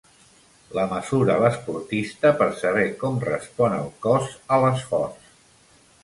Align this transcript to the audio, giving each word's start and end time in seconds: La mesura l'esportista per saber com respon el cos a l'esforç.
La 0.75 0.83
mesura 0.93 1.33
l'esportista 1.41 2.31
per 2.39 2.47
saber 2.61 2.85
com 3.03 3.19
respon 3.29 3.75
el 3.81 3.91
cos 4.07 4.31
a 4.57 4.59
l'esforç. 4.63 5.29